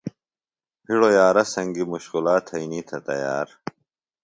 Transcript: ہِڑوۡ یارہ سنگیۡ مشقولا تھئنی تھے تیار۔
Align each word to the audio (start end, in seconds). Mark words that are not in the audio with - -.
ہِڑوۡ 0.87 1.13
یارہ 1.17 1.43
سنگیۡ 1.53 1.89
مشقولا 1.93 2.35
تھئنی 2.47 2.81
تھے 2.87 2.97
تیار۔ 3.07 3.47